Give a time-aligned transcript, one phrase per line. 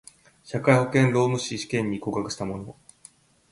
[0.43, 2.75] 社会保険労務士試験に合格した者